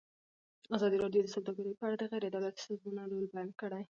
[0.75, 3.83] ازادي راډیو د سوداګري په اړه د غیر دولتي سازمانونو رول بیان کړی.